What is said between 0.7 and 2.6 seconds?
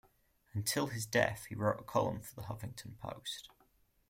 his death he wrote a column for The